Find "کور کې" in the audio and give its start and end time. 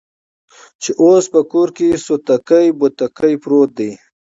1.51-1.87